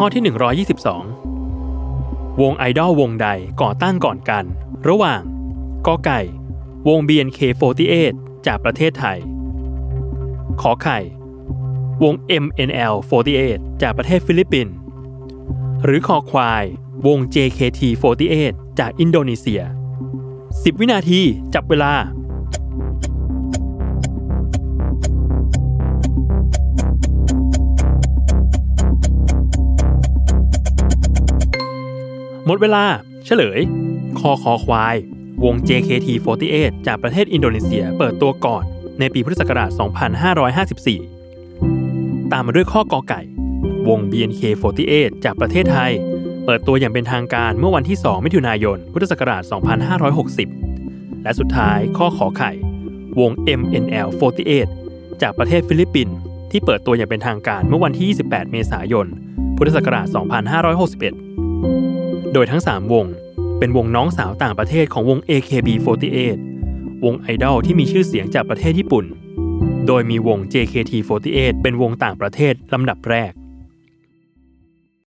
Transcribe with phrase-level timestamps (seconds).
[0.00, 0.22] ข้อที่
[0.74, 3.28] 122 วงไอดอลวงใด
[3.62, 4.44] ก่อตั้งก่อนกัน
[4.88, 5.20] ระหว่าง
[5.86, 6.20] กอไก่
[6.88, 8.14] วง BNK48
[8.46, 9.18] จากประเทศไทย
[10.60, 10.98] ขอไข่
[12.04, 12.14] วง
[12.44, 14.74] MNL48 จากประเทศฟิลิปปินส์
[15.84, 16.64] หรือคอควาย
[17.06, 19.62] วง JKT48 จากอินโดนีเซีย
[20.20, 21.20] 10 วินาที
[21.54, 21.92] จับเวลา
[32.48, 32.84] หมดเวลา
[33.24, 33.60] เฉลย
[34.18, 34.96] คอคอควาย
[35.44, 38.64] วง JKT48 จากประเทศอินโดนีเซียเปิดตัวก่อน
[38.98, 39.70] ในปีพุทธศักราช
[41.40, 43.20] 2554 ตามมาด้วยข้อกอไก่
[43.88, 45.92] วง BNK48 จากประเทศไทย
[46.44, 49.42] เปิดตัวอย่างเป็นทางการเมื่อวันที่ 2 มิถุนายน พุทธศักราช
[50.52, 52.52] 2560 และสุดท้ายข้อขอไข่
[53.18, 54.68] วง MNL48
[55.22, 56.16] จากประเทศฟิลิปปินส์
[56.50, 59.06] ที่เปิดตัวอย่างเป็นทางการเมื่อวันที่ 28 เมษายน
[59.56, 60.06] พุทธศักราช
[60.74, 61.45] 2561
[62.32, 63.06] โดยทั้ง 3 วง
[63.58, 66.38] เป็นวงน้องสาวต่างประเทศของวง AKB48
[67.04, 69.04] วงไอดอลที่มีชื่อเสียงจากประเทศญี่ปุ่น
[69.86, 73.32] โดยมีวง JKT48 เป็นวงต่างประเทศลำดับแรก